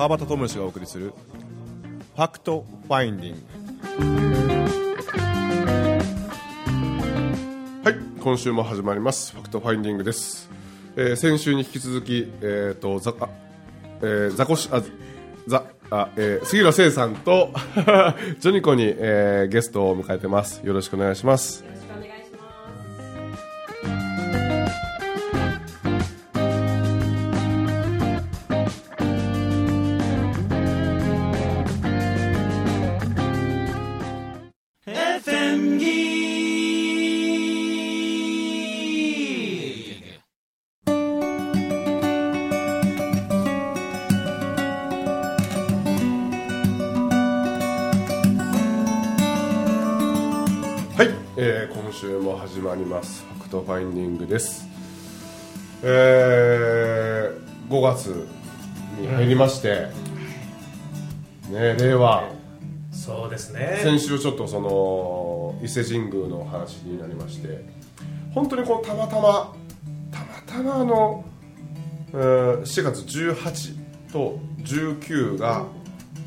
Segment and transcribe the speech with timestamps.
[0.00, 1.12] 川端智之がお送りする
[2.16, 3.40] ファクトファインディング。
[7.84, 9.32] はい今週も始まります。
[9.34, 10.48] ファクトファインディングです、
[10.96, 13.28] えー先週に引き続きえっ、とざあ
[14.00, 14.82] えー、ザコシあ
[15.46, 17.50] ザあ、えー、杉浦聖さんと
[18.40, 20.62] ジョニコに、えーゲストを迎えてます。
[20.64, 21.62] よろしくお願いします。
[52.00, 53.26] 週も始まります。
[53.34, 54.66] ファクトファインディングです。
[55.82, 58.26] えー、5月
[58.98, 59.88] に入りまして、
[61.50, 62.24] ね令和。
[62.90, 63.80] そうですね。
[63.82, 67.66] 先週ちょっとその伊勢神宮の話になりまして。
[68.34, 69.54] 本当にこうたまたま
[70.10, 71.22] たまたまあの、
[72.14, 75.66] えー4月18と19が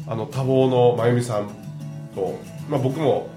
[0.06, 1.50] あの多忙の真由美さん
[2.14, 3.33] と、まあ、僕も、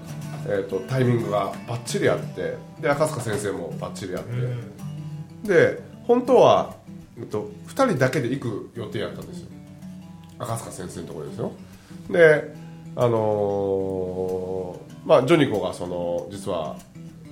[0.47, 6.75] えー、とタイミングがバッチリあってで赤塚先生もバッチリあって、で本当は、
[7.17, 9.47] えっと、2人だけで行く予定やったんですよ。
[10.39, 11.51] 赤塚先生のところですよ。
[12.09, 12.55] で
[12.95, 16.75] あのーまあジョニコがその実は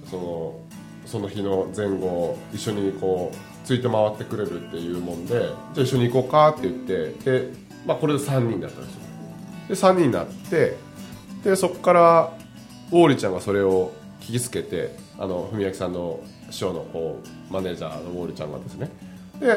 [0.10, 0.60] その
[1.06, 6.74] その日の前後一緒にこうついて回ってくれるっていうもんでじゃあ一緒に行こうかって言っ
[7.22, 7.52] てで、
[7.86, 9.02] まあ、これで3人だったんですよ。
[9.68, 10.78] で3人になって
[11.44, 12.34] でそこから
[12.96, 17.19] 王林ちゃんがそれを聞きつけてあの文明さんの師匠のこ
[17.50, 18.90] うマネージャーの王林ちゃんがですね。
[19.38, 19.47] で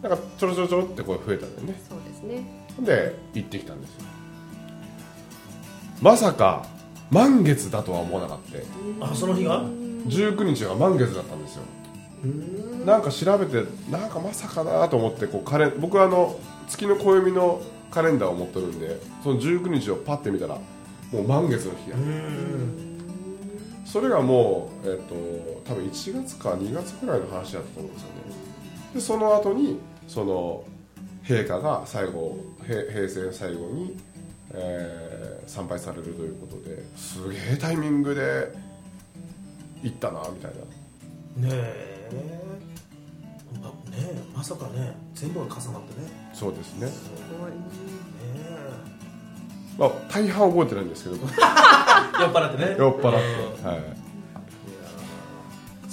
[0.00, 1.82] なんかちょろちょろちょろってこう増えたんだよね。
[1.88, 2.44] そうですね。
[2.78, 4.04] で行ってきたんですよ。
[6.00, 6.66] まさか
[7.10, 8.38] 満月だとは思わなかっ
[9.00, 9.10] た。
[9.10, 11.62] あその日が？19日が満月だったんですよ。
[12.86, 17.60] なんか調べてなんかまさかなと思ってこうカレン僕はあの月の暦の
[17.90, 20.58] カレンダーを持ってるんでその19日をパッて見たら
[21.12, 21.96] もう満月の日や
[23.94, 25.14] それがもう、えっと
[25.64, 28.14] 多分1月か2月ぐらいの話だったと思うんですよね。
[28.92, 29.78] でその後に
[30.08, 30.64] その
[31.22, 33.96] 陛下が最後平平成最後に、
[34.50, 38.50] えー参拝されるということですげえタイミングで
[39.82, 40.52] 行ったなみたい
[41.38, 41.48] な。
[41.48, 42.42] ねえ。
[43.62, 46.32] まねえまさかね全部が重なってね。
[46.32, 46.92] そうですね、ね
[49.78, 51.16] まあ、大半覚えてないんですけど。
[51.16, 51.18] え
[52.20, 52.76] 酔っ払ってね。
[52.78, 53.08] 酔っ払って、
[53.66, 53.76] はい。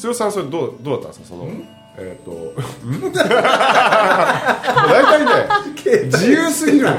[0.03, 1.37] 剛さんそれどうどうだったんですか？
[1.37, 1.49] その
[1.97, 2.31] えっ、と
[2.87, 3.21] ん大
[5.03, 5.31] 体ね
[6.05, 6.95] 自由すぎるの。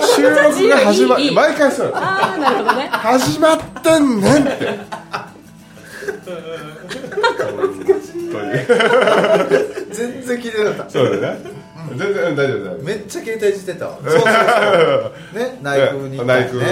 [0.00, 0.36] 収録
[0.68, 1.30] が始ま由いい。
[1.34, 1.92] 毎回そう。
[1.94, 2.88] ああ、なるほどね。
[2.90, 4.80] 始まってんねんって。
[9.92, 10.90] 全然聞いてなかった。
[10.90, 11.59] そうだね
[11.96, 12.84] 全然大丈夫大丈夫。
[12.84, 13.98] めっちゃ携帯いじってたわ。
[14.02, 15.38] そうそうそう。
[15.38, 16.66] ね内空に行った内よね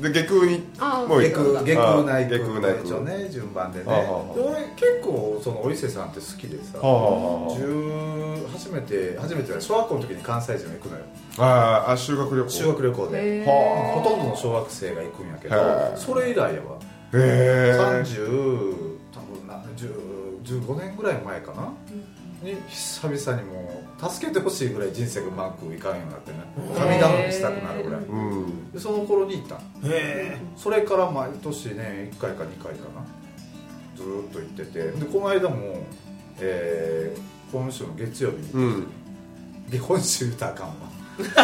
[0.00, 3.84] 空で下空にあもう下空下空内下空空内空一応ね順番でね。
[3.84, 3.90] で
[4.40, 6.78] 俺結構そのお伊勢さんって好きでさ。
[6.78, 11.04] はあはあはあ10初めて初めては小学校の時に関西人が行くのよ。
[11.38, 12.50] あーあ修学旅行？
[12.50, 13.44] 修学旅行で。
[13.44, 15.56] ほとんどの小学生が行くんやけど
[15.96, 16.54] それ以来やわ。
[17.14, 18.74] へえ30
[19.12, 19.90] 多分な10
[20.44, 21.72] 15年ぐらい前かな？
[22.42, 26.38] に久々にもう助けてほしいぐらい人生がうまくいかんようになってね。
[26.76, 28.02] 神頼みしたくなるぐらい。
[28.02, 29.60] うんでその頃に行った
[30.56, 33.04] それから毎年ね1回か2回かな。
[33.96, 34.90] ずーっと行ってて。
[34.92, 35.84] でこの間も、
[36.40, 38.86] えー今週の月曜日に、うん。
[39.70, 40.74] で今週言ったらあかんわ。
[41.18, 41.36] いいです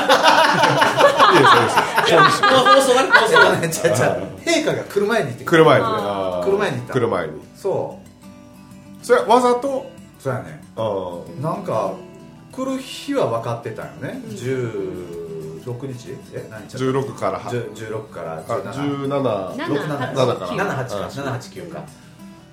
[2.12, 7.98] いいですえ放送がね放送がねちゃちゃ陛下が来る前に行って来る前に来る前に行った来る前にそ
[9.02, 11.94] それはわざとうそうやねなんか
[12.52, 16.16] 来る日は分かってたよね、16日？
[16.34, 16.48] え？
[16.50, 17.38] 何日16から。
[17.38, 21.10] は10 16からあ17 17 7 7 8から。
[21.10, 21.68] 78かう。
[21.68, 21.84] ん789か。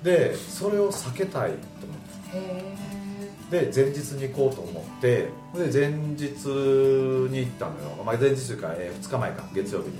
[0.03, 1.97] でそれを避けたいと思っ
[2.31, 2.37] て。
[2.37, 5.27] へで前日に行こうと思って。
[5.53, 9.43] で前日に行ったのよ、まあ、前日というか、え2日前か。
[9.53, 9.97] 月曜日に。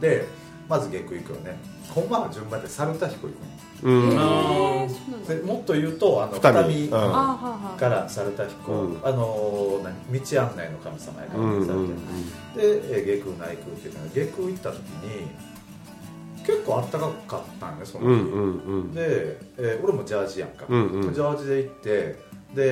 [0.00, 0.26] で
[0.72, 1.58] まず下空行くよね。
[1.90, 3.36] ほんまは順番で猿田彦行く
[3.84, 4.18] うん。
[4.18, 4.88] あえ。
[4.88, 5.34] そうなんだ。
[5.34, 6.40] のでもっと言うとあの二
[6.86, 9.00] 見から猿田彦、うん。
[9.04, 10.20] あの何？
[10.20, 11.88] 道案内の神様やから、うんうん。
[11.88, 11.96] で
[12.56, 15.28] えー下空内空っていうのが下空行った時に
[16.46, 18.94] 結構あったかかったんねその日、うんうんうん。
[18.94, 21.12] で、えー俺もジャージやんか、うんうん。
[21.14, 21.90] ジャージで行って
[22.54, 22.62] で、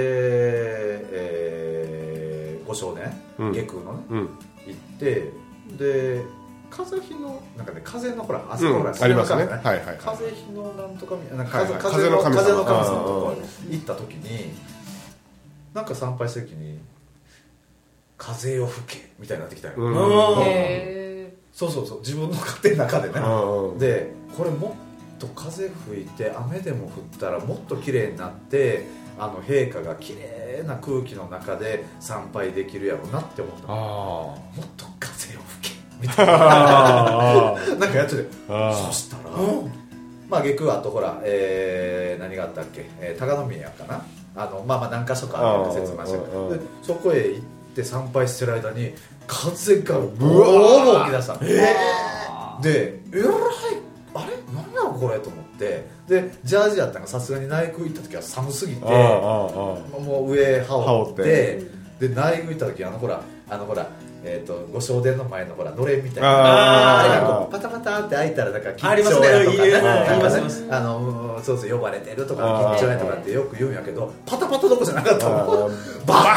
[1.13, 3.53] えー五正年、うん。
[3.53, 4.05] 下空のね。
[4.11, 4.19] うん。
[4.19, 5.33] 行って
[5.77, 6.23] で
[6.71, 9.47] 風日のなんかね風のほらあそこほら、うんありますね。
[9.47, 9.97] 風のはいはいはい。
[9.99, 11.81] 風日のなんとかみなんかはいはい。
[11.81, 14.53] 風,、風の神様風の神様のとうんこ行った時に
[15.75, 16.79] なんか参拝した時に
[18.17, 19.95] 風よ吹けみたいになってきたよ、うん。
[21.53, 22.01] そうそうそう。
[22.01, 23.79] 自分の勝手の中でね、うん。
[23.79, 24.77] でこれも
[25.17, 28.87] っと風吹いて雨でも降ったらもっと綺麗になって
[29.19, 33.63] あの陛下が綺麗な空気の中で参拝できるやろうなって思った。
[33.69, 34.87] あもっと
[36.01, 36.33] みたいな。
[37.53, 39.73] あなんかやっててあそしたら、うん
[40.29, 44.05] まあ下空あとほら、えー何があったっけ、えー高宮かな？
[44.37, 46.13] あのまあまあ何箇所かあって説明し
[46.83, 47.45] そこへ行っ
[47.75, 48.95] て参拝してる間に
[49.27, 51.05] 風がブワー。
[51.05, 51.41] 吹き出したの。
[52.63, 53.33] でえらい
[54.15, 54.33] あれ？
[54.55, 55.19] 何やろこれ？
[55.19, 55.85] と思って。
[56.09, 62.09] でジャージやったのがさすがに内宮行った時は寒すぎてもう上羽織って羽織って。
[62.09, 63.89] で内宮行った時あのほらあのほら
[64.23, 66.29] えー、と御正殿の前のほらのれんみたいな。
[66.31, 67.11] あー。
[67.11, 69.71] あれがこうパタパタって開いたらなんか緊張やとかね。
[69.73, 70.99] なんか言います言いますあの
[71.37, 72.43] うんそうそう呼ばれてるとか
[72.77, 75.27] 緊張やとかってよく言うんやけどパタパタどこじゃなかった。
[75.27, 75.71] あも
[76.07, 76.37] バ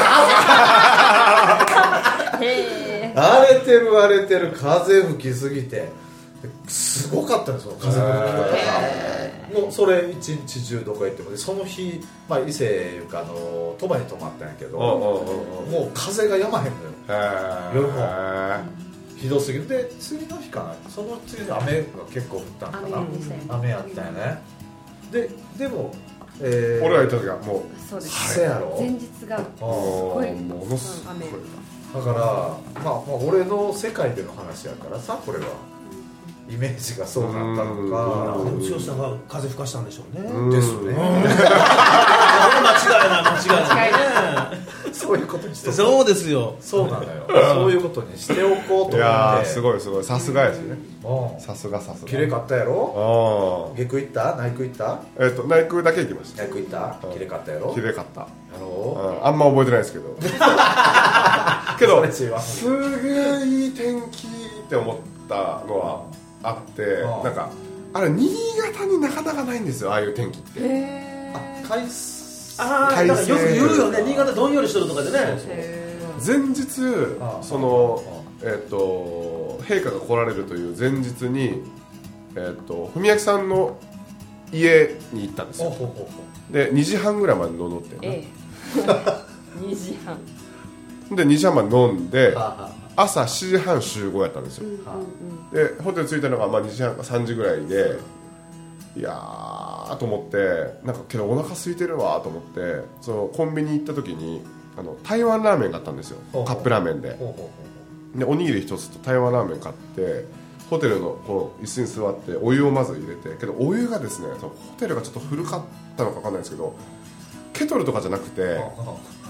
[2.42, 5.90] えへえ荒れてる荒れてる風吹きすぎて。
[6.68, 8.42] すごかったんですよ風の吹き方
[9.54, 16.90] がもうそれ一日中どこへ行ってもでその日、まあ、伊勢いうかあの鳥羽に泊まったんやけどもう風がやまへんのよ。
[16.90, 18.64] へ夜もえ
[19.18, 19.68] ひどすぎる。
[19.68, 20.76] で次の日かな。
[20.90, 23.04] その次の日雨が結構降ったんかな。
[23.50, 24.42] 雨やったよね。
[25.12, 25.94] ででも、
[26.42, 28.34] えー俺ら行った時はもうそうです。
[28.34, 28.76] せやろ？
[28.80, 31.42] 前日があもごいうものす雨ごい
[31.94, 35.46] だから、まあ、まあ俺の世界での話やからさこれは
[36.50, 38.36] イメージがそうなったのか。
[38.38, 38.60] うん。
[38.60, 38.98] 剛さん。
[39.00, 39.86] が風吹かしたん。
[39.86, 40.50] でしょうねうん。
[40.50, 41.30] ですね、間違い
[43.10, 43.98] ない間違いな
[44.50, 46.56] いねそういうことにしてそうですよ。
[46.60, 47.26] そうなのよ。
[47.56, 48.98] そういうことにしておこうと思って。
[48.98, 50.04] いやーすごいすごい。
[50.04, 50.78] さすがですね。
[51.04, 51.40] うん。
[51.42, 52.10] さすがさすが。
[52.10, 53.72] 綺麗かったやろ？
[53.74, 54.36] あ下空行った？
[54.36, 54.92] 内空行った？
[54.94, 56.44] あえっと内空だけ行きました。
[56.44, 57.08] 内空行った？
[57.08, 57.14] うん。
[57.14, 57.74] 綺麗かったやろ？
[57.74, 58.22] 綺麗かった。
[58.22, 58.28] や
[58.60, 59.18] ろ？
[59.22, 59.28] うん。
[59.28, 60.16] あんま覚えてないですけど。
[61.80, 62.40] けどそれ違う。
[62.40, 64.30] すげえいい天気っ
[64.70, 64.96] て思っ
[65.28, 65.36] た
[65.68, 66.04] のは
[66.44, 67.50] あってうんなんか
[67.94, 71.04] あれ新潟になかなかないんですよああいう天気って。
[71.34, 71.88] あ海
[72.58, 75.18] ああよく言うよね新潟どんよりしてるとかでね。
[75.48, 76.64] へ前日
[77.20, 81.64] あそのえっと陛下が来られるという前日に
[82.36, 83.78] えっと文明さんの
[84.52, 85.72] 家に行ったんですよ。
[86.52, 88.28] で2時半ぐらいまで飲んでええ。
[89.60, 90.18] 2時半。
[91.16, 92.36] で2時半まで飲んで
[92.96, 94.66] 朝7時半集合やったんですよ。
[95.52, 97.98] でホテル着いたのがまあ2時半か3時ぐらいで
[98.96, 104.44] いやーと思ってなんかけどお腹空いてるわと思ってそのコンビニ行った時に
[104.78, 106.18] あの台湾ラーメンがあったんですよ。
[106.46, 107.18] カップラーメンで。
[108.16, 110.26] でおにぎり一つと台湾ラーメン買って
[110.70, 115.62] ホテルのこの椅子に座ってお湯をまず入れてけどお湯がですねそのホテルがちょっと古かっ
[115.98, 116.76] たのか分かんないですけど
[117.54, 118.62] ケトルとかじゃなくてう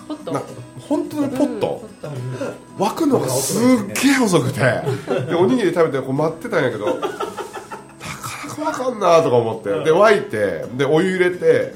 [0.08, 0.42] ポッとな
[0.88, 1.84] 本当にポット？
[2.04, 2.08] う
[2.82, 4.60] ん沸くのがすっげえ遅くて。
[5.30, 7.10] でおにぎり食べてこう待ってたんやけどなかな
[8.56, 9.70] かわかんなとか思って。
[9.70, 11.74] で沸いてでお湯入れて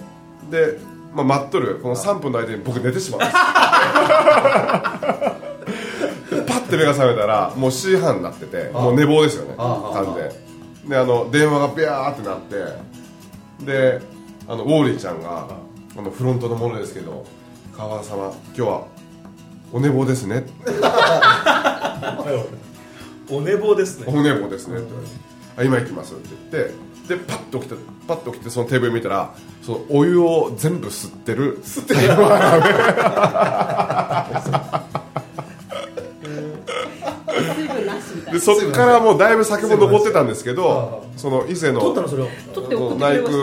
[0.49, 0.77] で、
[1.13, 1.79] まあ、待っとる。
[1.81, 3.33] この3分の間に僕寝てしまうんです
[6.35, 10.29] でパッて目が覚めたらもう7時半になっててもう寝坊ですよねああ完全
[10.89, 10.97] で。
[10.97, 12.55] あの電話がビャーってなって
[13.65, 13.99] で
[14.47, 15.47] あのウォーリーちゃんが
[15.97, 17.25] あのフロントのものですけど
[17.77, 18.87] 川原様今日は
[19.71, 20.45] お寝坊ですね。
[23.29, 24.05] お寝坊ですね。
[24.07, 24.77] お寝坊ですね。
[24.77, 25.13] って言われて
[25.57, 26.73] あ今行きますって言って
[27.15, 31.99] でパッと起きてパッと起きてそのテーブル見たらそのお湯を全部吸ってる吸ってる
[38.31, 43.33] でそっからもうだいぶ酒も残ってたんですけどその伊勢の内空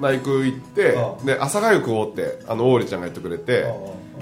[0.00, 3.64] 内空行ってあで朝粥食おうってあの王林ちゃんが言ってくれて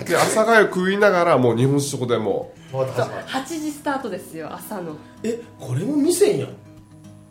[0.00, 4.97] あで朝粥食いながらもう日本酒そこでもまたた始まる8時スタートですよ朝の。
[5.23, 6.49] えこれも店やん。
[6.49, 6.54] う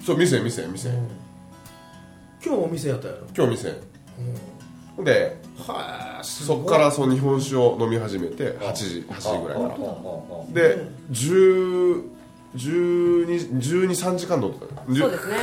[0.01, 0.89] そう店店店。
[2.45, 3.27] 今日も店やったやろ。
[3.35, 3.75] 今日店。
[5.03, 9.75] ではあそっからその日本酒を飲み始めて8時8時ぐらいから。
[10.53, 10.77] で
[11.11, 12.03] 10
[12.55, 15.35] 12 1213時間飲んでたそうですね。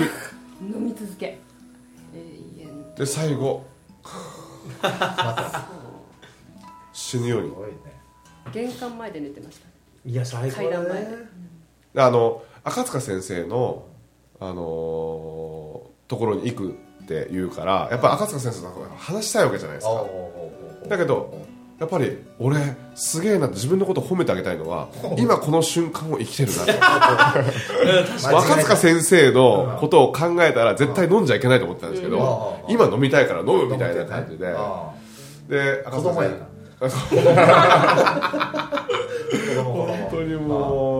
[0.62, 1.38] 飲み続け
[3.00, 3.64] で最後。
[6.92, 7.52] 死ぬように。
[8.52, 9.66] 玄関前で寝てました。
[10.04, 11.08] いや最高だ階段前ね
[11.94, 13.86] であの赤塚先生の、
[14.38, 16.70] あのーところに行く
[17.04, 20.04] って言うからやっぱ赤塚先生と話したいわけじゃないですか。
[20.88, 21.46] だけど
[21.80, 22.58] やっぱり俺
[22.94, 26.66] すげえなって自分のことを褒めてあげたいのは 今この瞬間を生きてるな
[28.22, 28.28] と。
[28.36, 32.74] 若塚先生のことを考えたら絶対飲んじゃいけないと思ってたんですけどうん。
[32.74, 34.48] 今飲みたいから飲むみたいな感じで。
[34.48, 34.90] あ
[35.48, 36.36] で子供やな。
[39.62, 40.99] 本当にもう、ま、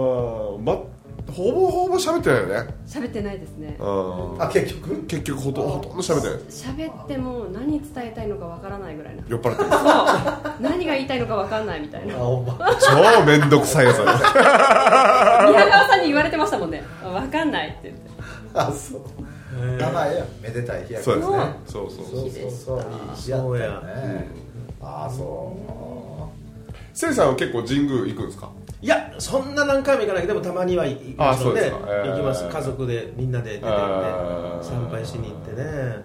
[1.30, 2.74] ほぼほぼ喋ってないよね。
[2.86, 3.76] 喋ってないですね。
[3.78, 4.42] うん。
[4.42, 5.06] あ結局？
[5.06, 6.38] 結局ほとほとんど喋ってない。
[6.88, 9.22] 喋っても何伝えたいのかわからないぐらいな。
[9.28, 9.70] 酔っ払ってる。
[9.70, 9.80] そう。
[10.60, 12.14] 何が言いたいのかわかんないみたいな。
[12.14, 12.44] 超
[13.26, 14.10] めんどくさいやつだね。
[15.50, 16.82] 宮川さんに言われてましたもんね。
[17.04, 18.10] わかんないって言って。
[18.54, 19.00] あそう。
[19.78, 21.36] 名前やめでたい日やそうですね。
[21.66, 22.30] そうそうそうそう。
[22.30, 24.28] そうそういい日やったよね。
[24.80, 25.70] ああそう。
[26.92, 28.50] せいさんは結構神宮行くんですか？
[28.82, 30.22] いやそんな何回も行かない。
[30.22, 32.48] けどでもたまには行きあますので行きます。
[32.48, 33.70] 家族でみんなで出てって
[34.62, 36.04] 参拝しに行ってね、うん、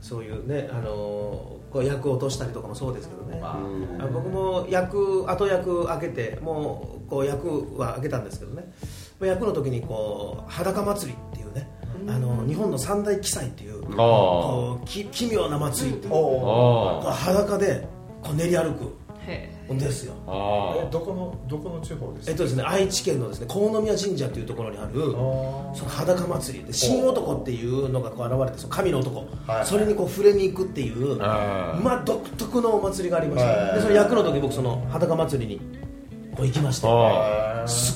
[0.00, 3.58] そういうねあのーこう役を落としたりとかもそうですけどね、ま
[3.98, 4.06] あ。
[4.06, 8.72] 僕も役後役開けてもうこう役は開けたんですけどね。
[9.20, 11.68] 役の時にこう裸祭りっていうね
[12.06, 17.88] あの日本の三大奇祭っていうあこうき奇妙な祭りっていう裸で
[18.22, 18.94] こう練り歩く。
[19.26, 20.14] へんですよ。
[20.26, 29.66] あえどこのどこの地方ですえっとですね愛知県のですね鴻宮神社っていうところにあるあその裸祭りで神男っていうのがこう現れてその神の男、はい。
[29.66, 33.74] それにこう触れに行くっていうあまあ独特のお祭りがありまして、はい。
[33.76, 35.60] でその役の時僕その裸祭りに
[36.36, 36.86] こう行きまして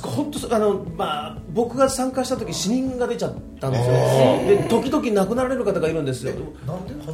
[0.02, 3.94] 本当そあの、まあ、僕が参加した時死人が出ちゃったんですよ。
[3.94, 3.98] あ
[4.46, 6.32] で時々亡くなられる方がいるんですよ。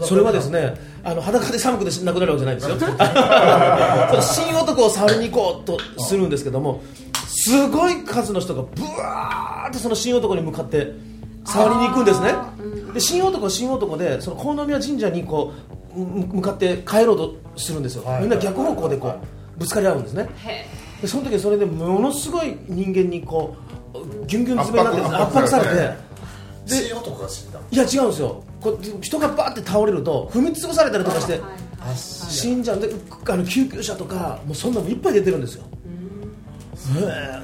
[0.03, 2.77] それはですねあの裸で寒くて亡くなるわけじゃないんですよ。
[2.79, 2.97] その
[4.47, 6.83] 神男を触りに行こうとするんですけども
[7.27, 10.93] すごい数の人がブワーってその神男に向かって
[11.45, 12.35] 触りに行くんですね。
[12.95, 15.53] で神男は神男でその鴻宮神社にこ
[15.95, 18.05] うむ向かって帰ろうとするんですよ。
[18.05, 19.21] はいみんな逆方向でこはいう
[19.59, 20.29] ぶつかり合うんですね
[21.05, 23.55] でその時それでものすごい人間にこ
[23.93, 25.75] うギュンギュン詰めになって圧迫されて。
[26.65, 26.87] で
[27.71, 28.43] いや違うんですよ。
[28.63, 31.39] こう人がバーって倒れると踏み潰されたりとかして
[31.95, 32.89] 死んじゃうんで
[33.29, 35.65] あの救急車とかもうそんなのいっぱい出てるんですよ。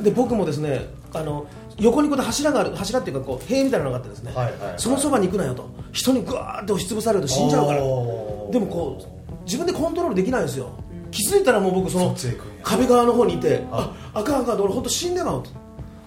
[0.01, 1.47] で僕もですねあの
[1.79, 4.75] 横にこう柱がある柱っていうかこう塀みたいなのがあってですね、はいはいはい。
[4.79, 5.69] そのそばに行くなよと。
[5.93, 7.81] 人にぐわーって押し潰されると死んじゃうから。
[7.81, 10.71] でもこう自分でコントロールできないんですよ
[11.11, 12.15] 気づいたらもう僕その
[12.63, 15.51] 壁側の方にいてああかんあかん俺本当死んでまうと。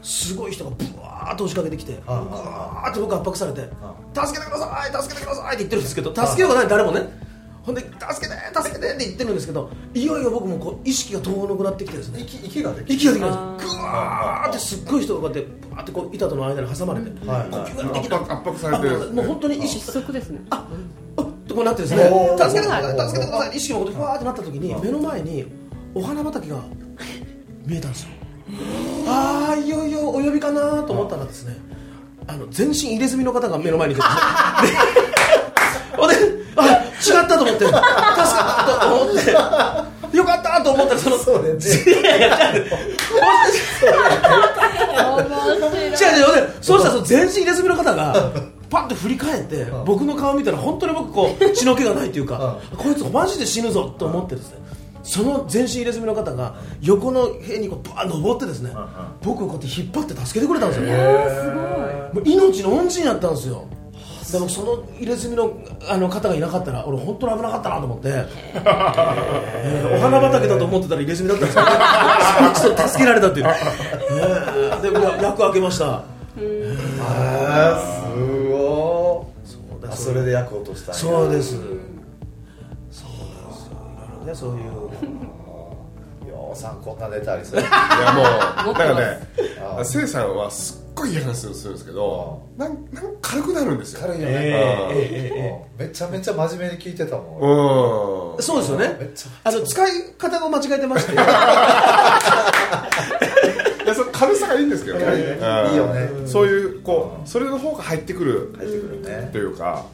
[0.01, 2.01] すごい人がブワーッと押しかけてきてはい。
[2.03, 3.61] ぐわーって僕圧迫されて
[4.13, 7.07] 助けてください助けてくださいって言ってるんですけど助けようがない誰もね。
[7.63, 12.19] ほんで助けて助けてって言ってるんですけどいよいよ僕もこう意識が遠のくなってきてですね。
[12.19, 13.69] 息息ができ息ができないんです。
[13.77, 17.49] ぐわーってすっごい人がこうやってバーってこう板との間に挟まれて呼はい。
[17.49, 20.41] 吸ができない圧迫圧迫されてもう本当に意識窒息ですね。
[20.49, 20.67] あ
[21.53, 22.03] こうなってですね。
[22.37, 23.09] 助けてください。
[23.09, 23.57] 助けてください。
[23.57, 25.45] 意識が戻ってふわーってなった時に目の前に
[25.95, 26.57] お花畑が
[27.65, 28.09] 見えたんですよ。
[29.07, 31.55] ああいよいよお呼びかなと思ったらですね
[32.27, 34.07] あの全身入れ墨の方が目の前にいてで
[36.55, 36.63] あ
[37.05, 39.15] 違ったと思って助かったと思っ
[40.11, 41.49] てよかったと思ったらそのそうね。
[41.49, 41.55] 違う。
[41.55, 41.59] 違う
[45.97, 46.79] 違うそう。
[46.79, 48.31] したらその全身入れ墨の方が
[48.73, 54.57] パッと振り返って僕の顔見たら本当に僕こう 血の気がないっていうかこいつマジで死ぬぞと思ってですね
[55.03, 58.71] その全身入れ墨の方が横の塀にこうバーッ登ってですね
[59.21, 60.87] 僕をこうやって引っ張って助けてくれたんですよ。
[62.13, 63.65] もう命の恩人やったんですよ。
[64.31, 65.53] でもその入れ墨の
[65.87, 68.09] あの方がいなかったら俺本当に危なかったなと思って、
[68.55, 69.97] えー。
[69.99, 71.63] お花畑だと思ってたら入れ墨だったんですよ。
[72.55, 74.81] ちょっと助けられたっていう、えー。
[74.81, 75.85] でや役開けました。
[75.85, 78.42] あーすごい
[79.93, 81.51] あそれで役落としたそうです。
[81.51, 81.65] そうな
[84.21, 84.43] んですよ。
[84.49, 84.49] ね。
[84.49, 84.65] そういう
[86.29, 87.59] ようさんこんなネタありそう。
[87.61, 87.69] いや
[88.13, 89.19] もうなんかね
[89.59, 94.01] あーせいさんはすっごい嫌な話をするんですけどなんなんか軽くなるんですよ。
[94.01, 97.25] 軽いよね、えうんめちゃめちゃ真面目に聞いてたもん、
[98.35, 98.43] うん。
[98.43, 98.95] そうですよね。
[98.99, 99.29] めっちゃ。
[99.49, 101.13] あの使い方を間違えてまして。
[101.13, 101.31] いやそ
[103.22, 103.22] の
[104.25, 105.05] 軽さがいいんですけどね。
[105.05, 105.27] 軽いね。
[105.31, 105.71] うん。
[105.71, 106.27] いいよね。
[106.27, 108.53] そういうこうそれの方が入ってくる。
[108.57, 109.29] 入ってくるね。
[109.31, 109.85] というか。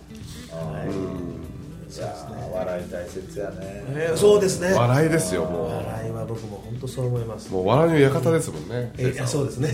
[0.50, 2.00] い。
[2.00, 3.56] やー笑い大切やね。
[3.90, 4.74] えーそうですね。
[4.74, 7.50] 笑いですよも笑いは僕も本当そう思います。
[7.50, 8.92] うもう笑いの館ですもんね。
[8.98, 9.72] えいやそうですね。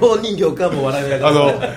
[0.00, 1.68] 老人形かもう笑いをやあのが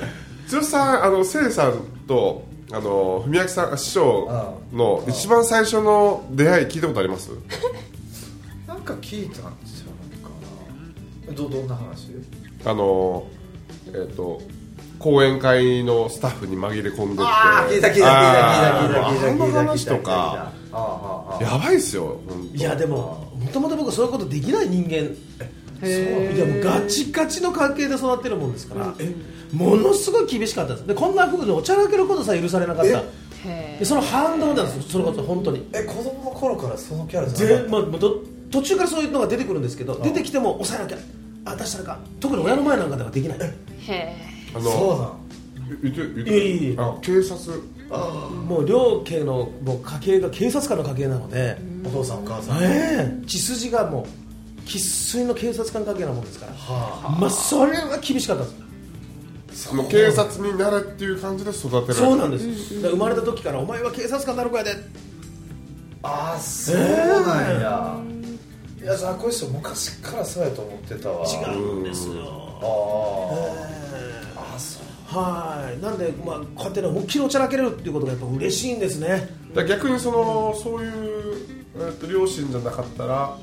[0.52, 1.74] 剛さんあのせいさん
[2.08, 7.32] とあの文明さん師匠の一番最初の出会い聞いたことあります？
[8.68, 9.54] なんか聞いたんちゃうかな
[11.34, 12.12] どどんな話？
[12.66, 13.28] あの
[13.88, 14.42] えっ、と
[15.00, 17.24] 講演会のスタッフに紛れ込んでって。
[17.26, 18.10] あー聞いた聞いた聞いた
[18.80, 22.20] 聞いた聞いた聞いた聞いた話とかああああやばいっすよ
[22.54, 25.16] いやでももともと僕そういうことできない人間。
[25.82, 29.16] いやもうガチガチの家系で育ってるもんですから、え
[29.54, 30.88] ものすごい厳しかったです。
[30.88, 33.04] でこんな風におちゃらけることさえ許されなかった。
[33.46, 35.66] へでその反動なんですよそれこそ本当に。
[35.72, 38.22] え子供の頃からそのキャラじゃなかっで、まあ、ど
[38.52, 40.98] 途中からそういうのが出てくるんですけど出てきても抑えなきゃ
[41.46, 43.38] あ出したらあかん特に親の前なんかではできない。
[43.38, 43.44] ー
[43.88, 44.16] へ
[44.54, 45.06] あたそうのな
[45.76, 47.62] ん言って言っていやいやいやあ警察。
[48.48, 52.64] もう両家のもう家系が警察官の家系なので、お父さんお母さん。
[52.64, 53.26] ええ。
[53.26, 54.06] 血筋がもう
[54.66, 56.54] 生粋の警察官家系なもんですから。
[56.54, 58.50] はまあそれは厳しかったで
[59.56, 59.70] す。
[59.70, 61.94] その警察になれっていう感じで育てられた。
[61.96, 62.46] そうなんです、
[62.82, 64.72] 生まれた時からお前は警察官になる子やで。
[66.04, 67.98] ああそうなんや、
[68.82, 71.26] いやザコシショウ昔からそうやと思ってたわ。
[71.28, 72.14] 違うんですよ、
[72.62, 73.30] あ
[73.94, 74.38] ええ。
[74.38, 75.18] ああそう。
[75.20, 75.82] はい。
[75.82, 79.30] なんで、まあ、こうやってね思いっきりおちゃらけれるっていうことがやっぱ嬉しいんですね。
[79.54, 83.38] だから逆にそのそういう、えー、と両親じゃなかったら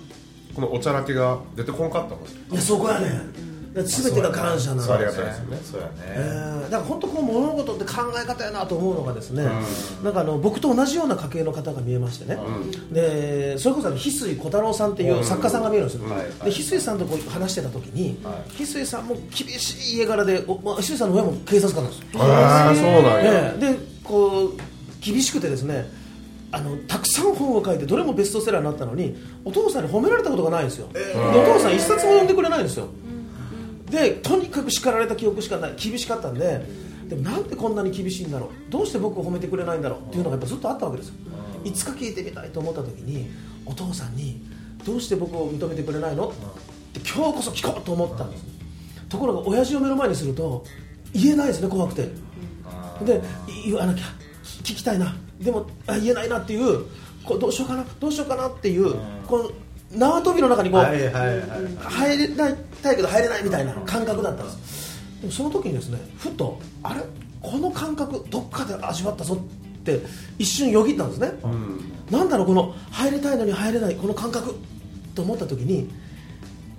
[0.54, 3.24] このおちゃらけが出てこんかったもんいやそこやねだから
[3.84, 5.86] 全てが感謝なそうありのがたいですよね。
[6.70, 9.46] だから本当こう物事って考え方やなと思うのがですね、
[10.02, 12.38] なんかあの僕と同じような家系の方が見えましてね、
[12.90, 18.50] でそれこそ翡翠小太郎さんっていう作家さんが見えるんですよ、はいで翡翠さんとこう話してた時に、はい。
[18.50, 23.72] 翡翠さんも厳しい家柄で、おまあ、翡翠さんの親も警察官なんですよ、ああそうなんや、ええ。
[23.74, 24.52] でこう
[25.00, 25.88] 厳しくてですね
[26.52, 32.88] あのたくさん本を書いてどれもベストセラーになったのにお父さんに褒められたことがないんですよ、でお父さん一冊も読んでくれないんですよ、
[33.90, 36.64] でとにかく叱られた記憶しかない厳しかったんで
[37.08, 41.14] でもなんでこんなに厳しいんだろうどうして僕を褒めてくれないんだろうっていうのがやっぱずっとあったわけですよ、
[41.64, 43.30] いつか聞いてみたいと思った時に
[43.64, 44.42] お父さんに
[44.84, 46.28] どうして僕を認めてくれないの？
[46.28, 46.32] っ
[46.92, 48.44] て今日こそ聞こうと思ったんです、
[49.08, 50.64] ところが親父を目の前にすると
[51.12, 52.08] 言えないですね怖くて。
[53.04, 53.20] で
[53.64, 54.04] 言わなきゃ
[54.62, 55.14] 聞きたいな。
[55.38, 56.86] でもあ言えないなっていう
[57.24, 58.94] こうどうしようかなどうしようかなっていう、
[59.26, 59.50] この
[59.94, 61.46] 縄跳びの中にこう、はいはいはい。
[61.78, 65.00] 入れないたいけど入れないみたいな感覚だったんです。
[65.20, 67.02] でもその時にですねふとあれ？
[67.40, 70.00] この感覚どっかで味わったぞって
[70.38, 71.32] 一瞬よぎったんですね、
[72.10, 74.56] なんだろうこの入りたいのに入れないこの感覚
[75.14, 75.88] と思った時に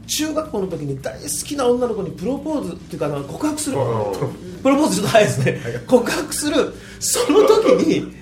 [0.08, 3.78] 中学校の時に大好きな女の子にプロポーズっていうか告白する。
[3.78, 5.60] プロポーズちょっと早いですね。
[5.88, 6.74] 告白する。
[7.00, 8.18] その時に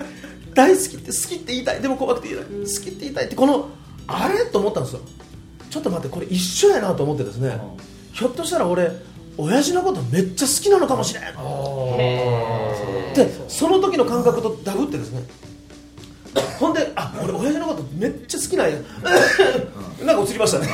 [0.54, 1.80] 大好きって好きって言いたい。
[1.80, 2.50] でも怖くて言えない。
[2.60, 3.70] 好きって言いたいってこの
[4.06, 4.46] あれ？
[4.46, 5.00] と思ったんですよ。
[5.70, 7.60] ちょっと待ってこれ一緒やなと思ってですね。
[8.12, 8.90] ひょっとしたら俺
[9.36, 11.24] 親父のことめっちゃ好きなのかもしれん。
[13.14, 15.22] でその時の感覚とダブってですね。
[16.58, 18.78] ほんであ俺親父のことめっちゃ好きなんや。
[20.04, 20.66] なんか映りましたね。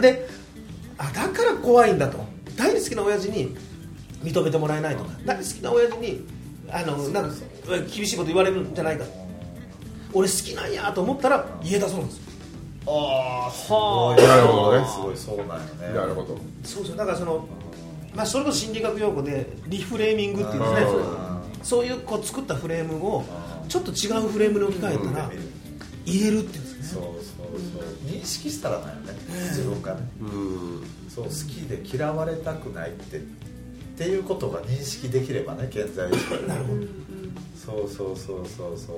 [0.00, 0.28] で
[0.98, 2.18] あだから怖いんだと。
[2.56, 3.56] 大好きな親父に
[4.22, 5.10] 認めてもらえないとか。
[5.24, 6.24] 大好きな親父に
[6.70, 7.36] あのなんか
[7.92, 9.04] 厳しいこと言われるんじゃないか。
[10.12, 12.25] 俺好きなんやと思ったら言えたそうなんですよ
[12.86, 14.16] ああすごい。
[14.16, 14.86] なるほどね。
[14.86, 15.94] すごいそうなんよね。
[15.94, 16.38] なるほど。
[16.64, 17.46] そうそうだからその、
[18.14, 20.82] まあ、それこそ心理学用語でリフレーミングっていうんですね。
[20.82, 21.26] うん
[21.62, 23.24] そういうこう作ったフレームを
[23.68, 25.30] ちょっと違うフレームに置き換えたら
[26.04, 27.00] 言えるっていうんですね。
[27.00, 27.82] そうそうそう。
[28.08, 29.14] 認識したらなんよね。
[29.50, 30.00] 自分がね。
[30.20, 30.82] うん。
[31.10, 33.20] そう好きで嫌われたくないってっ
[33.98, 36.82] ていうことが認識できればね現在時なるほど。
[37.56, 38.96] そうそうそうそうそう。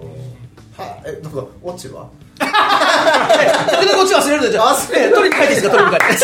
[0.76, 2.10] はえなんかオチは？
[2.38, 6.16] 時々こっち忘れるんでじゃあ忘れ取りに帰っていいですか取りに帰って。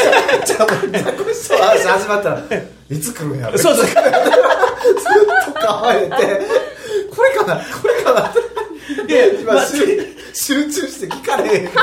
[0.47, 2.43] じゃあもうザコシ始まったら
[2.91, 3.59] いつ来るんやろ。
[3.59, 3.87] そうそう。
[3.87, 3.95] ずっ
[5.55, 6.65] と構えて。
[7.15, 8.29] これかなこれかな。
[8.29, 8.33] っ
[9.07, 11.69] ていやまあ今集集中して聞かれへん。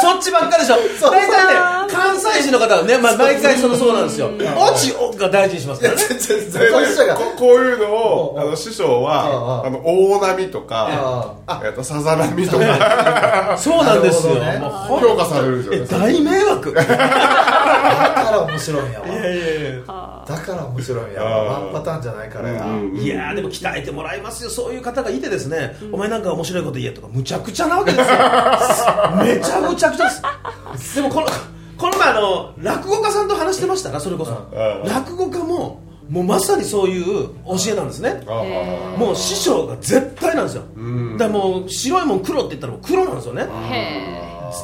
[0.00, 0.76] そっちばっかでしょ。
[1.10, 1.54] 大体ね
[1.92, 4.30] 関西人の方はね、まあ、毎回そのそうなんですよ。
[4.56, 6.00] オチが大事にしますからね。
[7.14, 8.42] ここういうのをうん。
[8.42, 13.56] あの師匠はうんあの大波とかあえっとさざ波とか。
[13.58, 14.34] そうなんですよ。
[14.34, 14.58] ね。
[14.58, 16.72] もう評価されるんえですよね大迷惑。
[16.72, 16.94] だか
[18.30, 19.06] ら面白いんやわ。
[19.08, 19.80] いやいやいや。
[20.26, 22.64] だから面白いんやワンパターンじゃないからや。
[22.64, 24.50] うんいやーでも鍛えてもらいますよ。
[24.50, 28.16] そういう方がいてですね、お前なんか面白いこと言えとかむちゃくちゃなわけですよ。
[29.24, 30.08] めちゃむちゃくちゃ
[30.72, 30.96] です。
[30.96, 31.26] でもこの
[31.78, 35.80] この前あの落語家さんと話してましたらそれこそ、うん落語家も
[36.10, 38.20] もうまさにそういう教えなんですね、
[38.98, 41.16] もう師匠が絶対なんですよ、ん。
[41.16, 43.46] だからもう白いもん黒って言ったらもう黒なんですよね。
[43.70, 44.20] へ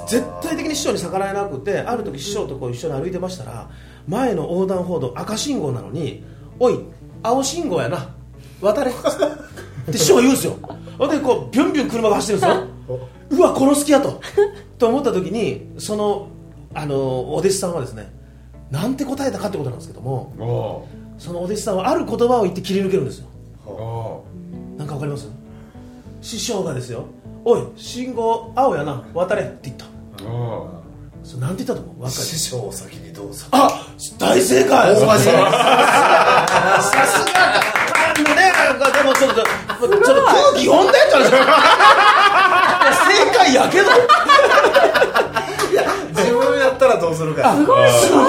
[0.08, 3.68] 絶対的に師匠に逆らえなくてある時師匠とこう一緒に歩いてましたら
[4.08, 6.24] 前の横断歩道赤信号なのに
[6.58, 6.80] 「おい
[7.22, 8.08] 青信号やな。
[8.60, 8.90] 渡れ」
[9.88, 10.56] って師匠が言うんですよ。
[10.98, 13.08] ほんでこうビュンビュン車が走ってるんですよ。
[13.30, 14.20] うわ殺す気やと。
[14.78, 16.28] と思った時にその
[16.74, 18.12] あのお弟子さんはですね
[18.70, 23.28] なんて答えたかってことなんですけどもあそのお弟子さんはある言葉を言って切り抜けるんですよ。
[24.76, 25.28] なんかわかります？
[26.20, 27.06] 師匠がですよ
[27.44, 29.86] 「おい信号青やな渡れ」って言った。
[29.86, 29.88] あ
[31.22, 32.02] それなんて言ったと思う？
[32.04, 33.46] 若い師匠を先にどうぞ。
[33.50, 33.86] あ
[34.18, 34.96] 大正解。
[34.96, 35.50] さすが
[38.24, 41.34] でもちょっとちょっと空気読んでって話い
[42.86, 43.90] や正解やけど
[46.14, 48.22] 自分やったらどうするかすごいすごい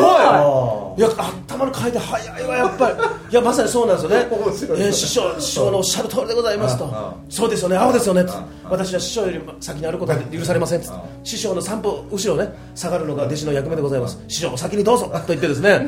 [0.98, 1.08] いや
[1.48, 2.96] 頭の回転早いわやっぱり
[3.32, 8.26] いやまさにそうなんですよね師匠師匠のおっしゃる通りでございますとそうですよね青ですよね
[8.64, 10.82] 私は師匠より先に歩くことは許されません
[11.24, 15.88] 師匠の3歩後ろね下がるのが弟子の役目でございます師匠お先にどうぞと言ってですね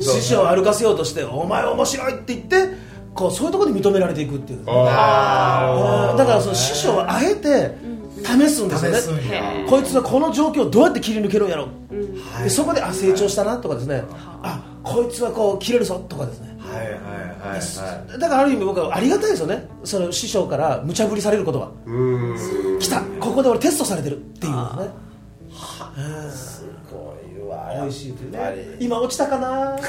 [0.00, 4.64] 師匠を歩かせようとしてお前面白いって言ってこうそういうところで認められていくっていう。
[4.66, 7.74] だからその師匠はあえて
[8.24, 9.66] 試すんですよね。
[9.68, 11.62] こいつはこの状況をどうやって切り抜けるんやろ。
[11.64, 12.44] はい。
[12.44, 14.02] でそこであ成長したなとかですね。
[14.42, 16.56] あこいつはこう切れるぞとかですね。
[16.58, 16.98] はいはいはい
[17.58, 19.68] はいだからある意味僕はありがたいですよね。
[19.84, 22.78] その師匠から無茶ぶりされることがーうーん。
[22.80, 23.00] 来た。
[23.20, 24.92] ここで俺テストされてるっていうのですね
[26.32, 27.70] すごいわ。
[27.82, 28.76] 美味しいね。
[28.80, 29.76] 今落ちたかな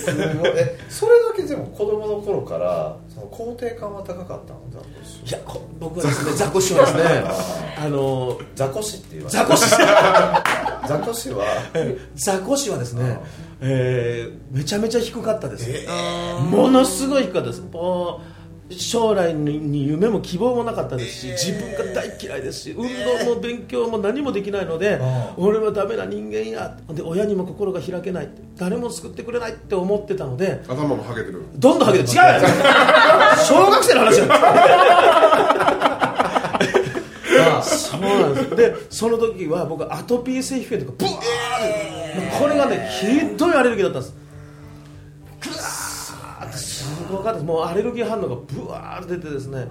[0.00, 0.50] すごい。
[0.56, 4.60] えそれだけでも子供の頃からその肯定感は高かったの？
[4.72, 7.02] ザコシいやこ僕はですね ザコシはですね。
[7.78, 11.44] あのザコシって言われザコシザコシは？
[12.16, 13.18] ザコシはですね、
[13.60, 15.68] えーめちゃめちゃ低かったです、
[16.50, 17.62] ものすごい低かったです
[18.70, 22.88] 将来に夢も希望もなかったですし自分が大嫌いですし運
[23.26, 24.98] 動も勉強も何もできないので
[25.36, 31.42] 俺はダメな人間やで親にも心が開けない誰も救ってくれないって思ってたので頭もハゲてる。
[31.56, 32.16] どんどんはげて違う
[33.46, 34.26] 小学生の話や
[37.62, 38.56] そうなんです。
[38.56, 45.83] でその時は僕アトピー性皮膚炎とかブワーこれがねひどいアレルギーだったんです
[47.14, 49.66] ってすごかったですもうアレルギー反応がブワーって出てですね。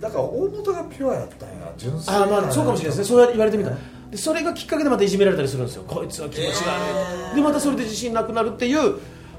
[0.00, 1.72] だから大元がピュアやったんや。
[1.76, 3.16] 純粋あーまあそうかもしれないですね。
[3.16, 3.70] そう言われてみた。
[3.70, 3.76] ら
[4.10, 5.84] でそれがきっかけでまたいじめられたりするんですよ。
[5.86, 7.36] こいつは気持ちが悪いと。
[7.36, 8.92] でまたそれで自信なくなるっていう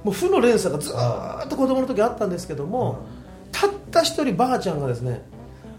[0.04, 3.00] もう負の連鎖がずーっと子供の時あったんですけども
[3.52, 5.22] たった一人ばあちゃんがですね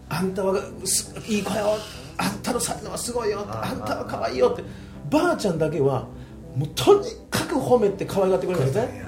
[0.09, 1.77] あんたはすいい子よ。
[2.17, 3.45] あんたの才能はすごいよ。
[3.49, 4.63] あんたは可愛いよって。
[5.11, 6.07] ばあちゃんだけは
[6.57, 9.08] もうとにかく褒めて可愛がってくれるんですね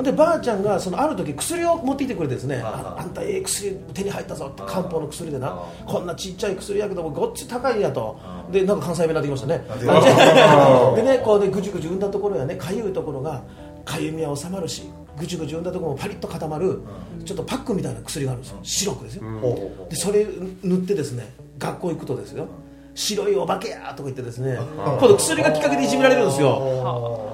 [0.00, 3.04] でばあちゃんがそのある時薬を持ってきてくれてですねああ。
[3.04, 5.62] んたええ薬手に入ったぞって漢方の薬でな。
[5.86, 8.18] こんなちっちゃい薬やけどもごっつ高いんやと。
[8.50, 9.64] でなんか関西弁になってきましたね。
[9.68, 13.42] あ でねこうねぐじゅぐじゅ産んだところやねかゆいところが
[13.84, 16.80] かゆみは収まるしぐじゅぐじゅ産んだところもパリッと固まる
[17.24, 18.58] ちょっとパックみたいな薬があるんですよ。
[18.62, 19.22] 白くですよ。
[19.22, 19.90] ほうほうほう。
[19.90, 20.26] でそれ
[20.62, 22.46] 塗ってですね学校行くとですよ。
[22.94, 27.31] 白いお化けやとか言ってですね今度薬がきっかけでいじめられるんですよ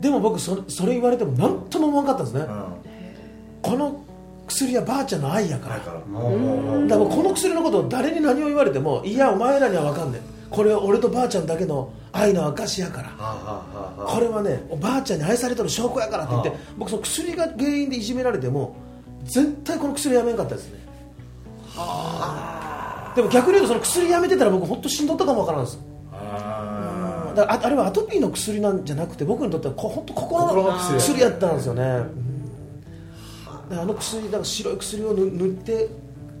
[0.00, 2.52] でも僕そそれ言われても何とも思わなかったんですね。
[2.52, 3.70] うん。
[3.70, 4.02] この
[4.46, 5.76] 薬はばあちゃんの愛やから。
[5.76, 10.22] だからこの薬のことを誰に何を言われてもいやお前らには分かんねん。
[10.50, 13.10] これは俺とばあちゃんだけの愛の証やから。
[14.06, 16.54] これはねおばあちゃんに愛されてる証拠やからって言ってあ。
[16.78, 18.74] 僕その薬が原因でいじめられても
[19.24, 20.80] 絶対この薬やめんかったですね。
[23.14, 25.78] でも逆に言うとその薬やめてたら僕本当しんどったかもわからんです
[27.42, 30.98] あああれはアトピーの薬なんじゃなくて僕にとってはこ本当心の薬。
[30.98, 31.82] 薬やったんですよね、
[33.70, 33.78] うん。
[33.78, 35.88] あの薬だから白い薬を塗塗って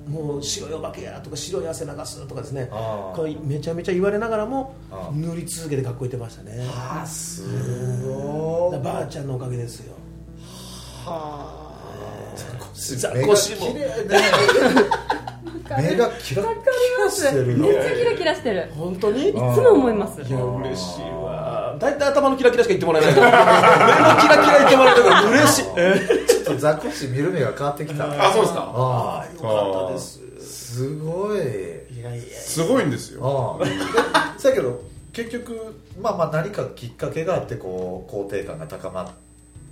[0.08, 2.68] もう白いお化けやとか白い汗流すとかですね。
[2.72, 6.66] あーこうめちゃめちゃ言われながらもあー塗り続けて学校行ってましたね。
[6.68, 7.42] あす
[8.02, 8.78] ごい。
[8.80, 9.94] ばあちゃんのおかげですよ。
[12.74, 14.18] ザザコシも目が綺麗ね
[15.78, 16.60] 目がキラッわか
[16.98, 17.26] ります。
[17.26, 18.70] してるよめっちゃキラキラしてる。
[18.76, 19.28] 本当に？
[19.28, 20.20] いつも思います。
[20.22, 21.76] いや嬉しいわ。
[21.78, 23.14] 大体頭のキラキラしか言ってもらえない。
[23.14, 25.64] か ら目のキラキラ言ってもらえるから嬉しい。
[25.76, 28.04] えちょっとザコシ見る目が変わってきた。
[28.04, 28.72] あそうですか。
[28.74, 30.20] あよかったです。
[30.38, 31.38] あすごい。
[31.38, 31.42] い
[32.02, 32.18] やい。
[32.18, 33.58] やすごいんですよ。
[33.62, 34.80] ああだけど
[35.12, 39.08] 結局まあまあ何かきっかけがあってこう肯定感が高まっ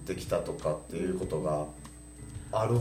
[0.07, 1.65] てきたとかっていうことが
[2.53, 2.77] ある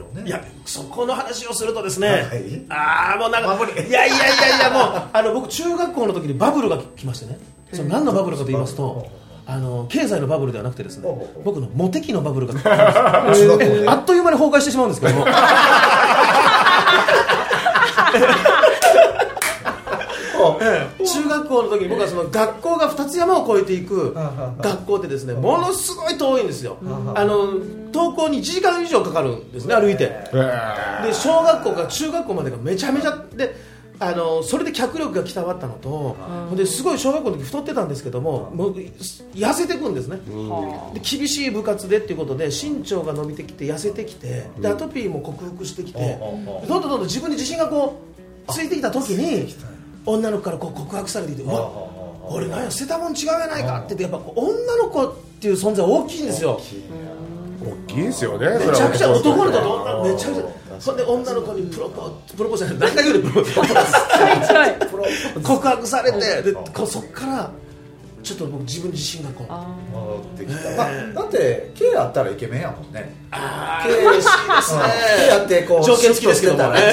[0.00, 0.22] よね。
[0.26, 7.38] いやそこの話をするとですね、はいああもうなんかいやいやいやいやもうあの僕中学校の時にバブルが来ましてね。
[7.72, 9.06] その何のバブルかと言いますと
[9.46, 11.08] あの経済のバブルではなくてですね
[11.44, 13.82] 僕のモテ期のバブルが来ま 中学校で。
[13.84, 15.26] えあっという間に崩壊してしまうんですけども
[20.60, 24.14] 中学校の時に僕はその学校が2つ山を越えていく
[24.58, 26.76] 学校ってですねものすごい遠いんですよ。
[27.14, 27.54] あの
[27.92, 30.10] 登校に1時間以上かかるんですね歩いて。
[30.32, 33.54] えで小学校から中学校までがめちゃめちゃで
[34.02, 36.16] あのそれで脚力が鍛わったのと、
[36.48, 38.74] ほんですごい小学校の時太ってたんですけども、もう
[39.34, 40.18] 痩せていくんですね、
[40.94, 46.18] で厳しい部活でっていうことで身長が伸びてきて痩せてきてでアトピーも克服してきて、
[46.66, 48.00] どんどんどんどん自分に自信がこ
[48.48, 49.54] うついてきた時に
[50.06, 51.70] 女の子からこう告白されていてうわ
[52.28, 56.60] 俺なんや捨てたもん違うやないかって言ってやっぱ女の子っていう存在大きいんですよ。
[57.62, 60.00] 大きいですよねめちゃくちゃ男の子とあー。
[60.00, 60.44] 女めちゃくちゃ
[60.80, 65.40] ほんで女の子にプロポープロポーズじゃない何回言うでプロポーズ。
[65.40, 67.50] 告白されてでこうそっから
[68.22, 73.14] ちょっと僕自分自身がこうあ戻ってきた、まあ、だって K あったらイケメンやもんね。
[73.30, 74.22] あ嬉しいで
[74.62, 74.82] すね。
[75.44, 76.92] ってこう条件付きですけどもね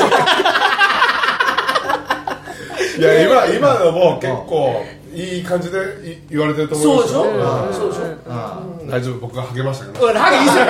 [2.98, 4.84] いや今今のも結構
[5.14, 5.78] いい感じで
[6.10, 7.24] い言われてると思いますよ。
[7.24, 7.38] そうでしょ？
[7.68, 7.74] うん。
[7.74, 8.02] そうでしょ？
[8.82, 8.88] うん。
[8.90, 9.20] 大丈夫？
[9.20, 10.66] 僕が励ましたけどうんハゲいいじゃん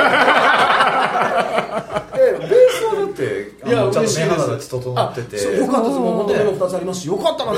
[2.17, 3.21] でベースはだって
[3.63, 4.25] あいやのちゃんと嬉しいで
[4.69, 5.57] 整ってて。
[5.57, 5.99] よかったです。
[5.99, 7.53] もう本当に目も2つありますしよかったな。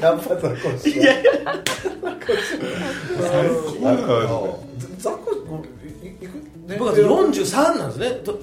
[0.00, 1.30] やっぱザコシいやいや。
[3.82, 4.60] 最高だよ。
[4.98, 5.16] ザコ
[6.68, 8.10] 僕は43なんですね。
[8.24, 8.36] とへ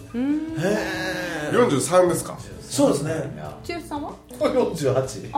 [0.59, 1.12] え
[1.57, 2.37] 43ですか？
[2.69, 3.13] そうですね。
[3.67, 5.37] 剛さんは？48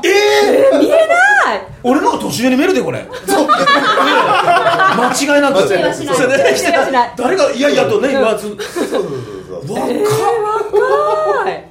[0.80, 1.62] 見えない！
[1.84, 3.06] 俺の方が年上に見えるでこれ。
[3.28, 5.68] 間違いなく。
[7.18, 8.48] 誰がいやいやとね言わず。
[8.50, 9.12] そうそうそう
[9.68, 9.74] そう。
[9.74, 9.88] 若っ
[11.44, 11.66] はい。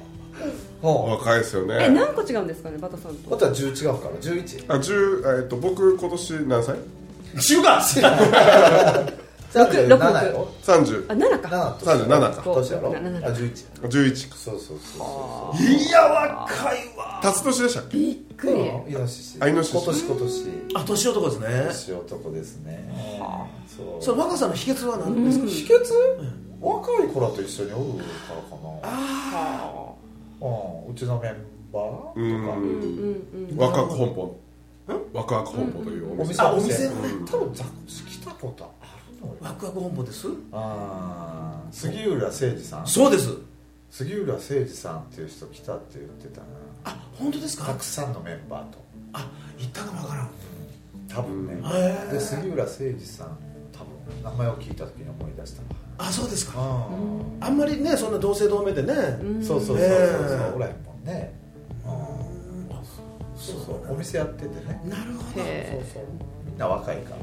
[0.81, 6.75] も若いですよえね何個違うんですかねバタさんうとまた10違うから11あ10えっと僕今年何歳？
[7.41, 7.81] 中華
[9.55, 11.49] 六六37やろ30あ7か。
[11.49, 12.93] 7と37か年やろ？
[12.93, 17.19] なななあ11 11かそうそうそういや若いわ。
[17.23, 17.97] 辰年でしたっけ？
[17.97, 18.53] びっくり。
[18.53, 20.49] イノシシあイノシシ今年今年。
[20.75, 21.47] あ年男ですね。
[21.67, 22.93] 年男ですね。
[23.67, 24.03] そう。
[24.03, 25.45] その若さの秘訣は何ですか？
[25.47, 25.79] 秘訣？
[26.61, 28.79] 若い子らと一緒におるからかな。
[28.83, 29.91] あ
[30.41, 30.91] うん。
[30.91, 31.35] うちのメン
[31.71, 32.13] バーとか。
[32.15, 32.33] うんうん
[33.49, 34.39] うんワクワク本舗。
[35.13, 36.25] ワクワク本舗というお店。
[36.25, 36.41] お店。
[36.43, 36.87] あお店
[37.25, 38.84] 多分ザコシ来たことある
[39.41, 40.27] ワクワク本舗です。
[40.51, 42.87] あー杉浦誠二さん。
[42.87, 43.29] そうです。
[43.91, 46.47] 杉浦誠二さんっていう人来たって言ってたな。
[46.85, 47.65] あ本当ですか？
[47.65, 48.77] たくさんのメンバーと。
[49.13, 50.29] あ行ったかもわからん。
[51.07, 51.53] 多分ね。
[51.53, 52.11] へー。
[52.11, 53.37] で杉浦誠二さん
[53.71, 55.61] 多分名前を聞いた時に思い出した
[55.97, 56.59] あそうですか。
[56.59, 56.87] わ
[57.39, 58.93] あんまりねそんな同姓同名でね。
[59.21, 59.77] うんそうそう。
[59.77, 61.33] そうそうおらへんもんね。
[61.85, 62.75] うん。
[63.37, 63.93] そうそう。
[63.93, 64.81] お店やっててね。
[64.89, 65.41] なるほど。
[65.41, 66.03] へそうそう。
[66.45, 67.17] みんな若いから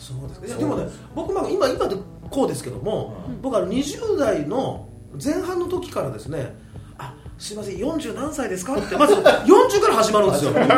[0.00, 0.46] そうですか。
[0.46, 1.94] いやでもね僕も今今で
[2.30, 4.88] こうですけども、僕は20代の
[5.22, 6.56] 前半の時からですね
[6.96, 10.52] あすいません40何歳ですかってまず40から始まるんですよ。
[10.54, 10.54] い。
[10.56, 10.72] やいや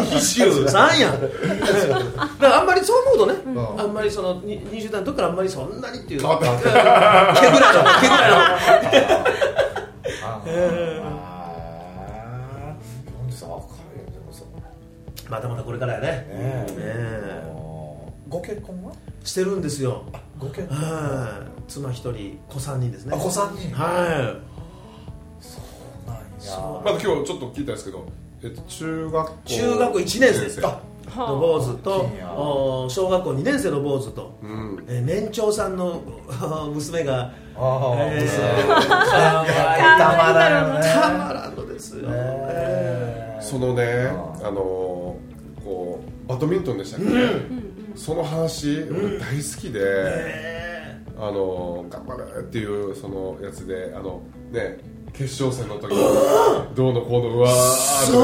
[0.00, 1.20] 23やん。
[1.20, 3.80] だからあんまりそう思うとね、うん。
[3.80, 6.20] あんまりそのに20代の時からあんまりそんなにっていう。
[6.20, 6.86] 毛ぐらいの毛ぐらいの。
[10.24, 11.04] あへー。
[11.04, 13.30] あー。
[13.30, 14.46] 40歳若いよでもそう
[15.30, 16.06] まだまだこれからやね。
[16.06, 16.70] ねえ。
[16.70, 17.61] ねえ
[18.32, 18.92] ご結婚は？
[19.24, 20.04] してるんですよ。
[20.38, 20.76] ご結婚。
[20.78, 21.70] はい。
[21.70, 23.14] 妻一人子三人ですね。
[23.14, 23.70] あ子三人。
[23.74, 23.88] は
[26.06, 26.22] なんや。
[26.38, 26.84] そう。
[26.84, 28.06] まだ今日ちょっと聞いたんですけど
[28.42, 30.80] えっと中学校い中学校1年生あ
[31.28, 32.08] の坊主と
[32.88, 34.84] 小学校2年生の坊主と、うん。
[34.88, 36.00] えー年長さんの
[36.74, 40.80] 娘があーえーたまらん。
[40.80, 45.16] ねたまらんのですよ、えーそのねああの
[45.64, 47.06] こうバドミントンでしたっけ、
[47.96, 50.98] その話俺大好きで、え。
[51.18, 54.78] あの頑張れっていうそのやつであのね
[55.12, 55.98] 決勝戦の時に
[56.74, 57.54] どうのこうのうわーっ
[58.06, 58.22] てそう。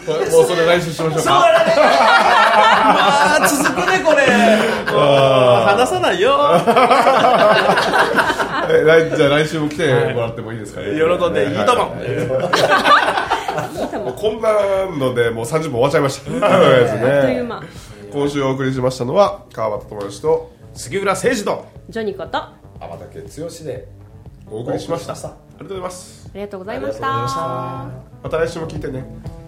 [0.00, 0.06] も
[0.44, 1.82] うそれ来週しましょうー、そうかだねま
[3.44, 4.22] あ続くねこれ。
[5.66, 6.38] 話さないよ。
[8.70, 11.86] え来じゃあ来週も来てもらってもいいですかね、喜んでいいと思う、
[13.98, 14.52] もうこんな
[14.96, 16.30] のでもう30分終わっちゃいました。
[16.46, 16.68] あっと
[17.28, 17.60] いうね間
[18.12, 23.88] 今週お送りしましたのは川端智之と杉浦誠二とジョニコとあ天竹剛で
[24.50, 25.12] お送りしました。
[25.12, 25.28] お送りしました。
[25.28, 26.30] ありがとうございます。
[26.34, 28.20] りがとうございましありがとうございましたた。
[28.22, 29.39] また来週も聞いてね